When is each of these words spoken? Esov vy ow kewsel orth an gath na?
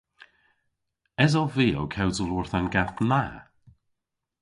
Esov 1.25 1.49
vy 1.55 1.67
ow 1.81 1.89
kewsel 1.95 2.33
orth 2.37 2.55
an 2.57 2.67
gath 2.73 2.99
na? 3.09 3.23